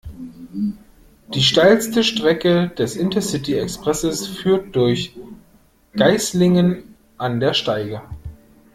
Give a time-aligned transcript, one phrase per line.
[1.31, 5.15] Die steilste Strecke des Intercity-Expresses führt durch
[5.93, 8.01] Geislingen an der Steige.